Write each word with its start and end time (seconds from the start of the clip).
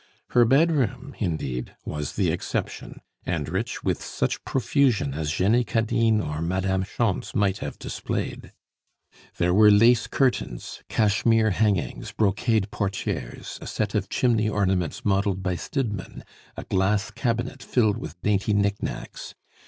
Her 0.29 0.45
bedroom, 0.45 1.13
indeed, 1.19 1.75
was 1.85 2.13
the 2.13 2.31
exception, 2.31 3.01
and 3.23 3.47
rich 3.47 3.83
with 3.83 4.01
such 4.01 4.43
profusion 4.45 5.13
as 5.13 5.31
Jenny 5.31 5.63
Cadine 5.63 6.19
or 6.21 6.41
Madame 6.41 6.81
Schontz 6.81 7.35
might 7.35 7.59
have 7.59 7.77
displayed. 7.77 8.51
There 9.37 9.53
were 9.53 9.69
lace 9.69 10.07
curtains, 10.07 10.81
cashmere 10.89 11.51
hangings, 11.51 12.13
brocade 12.13 12.71
portieres, 12.71 13.59
a 13.61 13.67
set 13.67 13.93
of 13.93 14.09
chimney 14.09 14.49
ornaments 14.49 15.05
modeled 15.05 15.43
by 15.43 15.53
Stidmann, 15.55 16.23
a 16.57 16.63
glass 16.63 17.11
cabinet 17.11 17.61
filled 17.61 17.99
with 17.99 18.19
dainty 18.23 18.53
nicknacks. 18.53 19.35